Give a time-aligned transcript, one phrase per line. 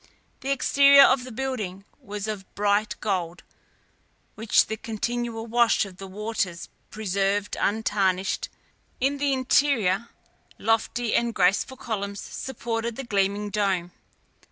[0.39, 3.43] The exterior of the building was of bright gold,
[4.33, 8.49] which the continual wash of the waters preserved untarnished;
[8.99, 10.09] in the interior,
[10.57, 13.91] lofty and graceful columns supported the gleaming dome.